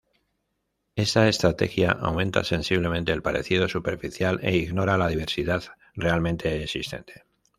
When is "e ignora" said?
4.41-4.97